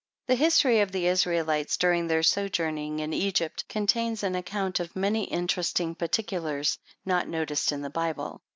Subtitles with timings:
[0.25, 5.25] The history of the Israelites during their sojourning in Egypt, contains an account of many
[5.25, 8.41] interesting particulars not noticed in the Bible.